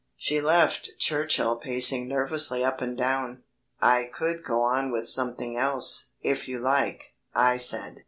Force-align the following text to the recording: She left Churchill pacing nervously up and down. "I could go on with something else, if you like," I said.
She 0.17 0.41
left 0.41 0.93
Churchill 0.97 1.57
pacing 1.57 2.07
nervously 2.07 2.63
up 2.65 2.81
and 2.81 2.97
down. 2.97 3.43
"I 3.79 4.05
could 4.05 4.43
go 4.43 4.63
on 4.63 4.91
with 4.91 5.07
something 5.07 5.55
else, 5.59 6.09
if 6.23 6.47
you 6.47 6.57
like," 6.57 7.13
I 7.35 7.57
said. 7.57 7.99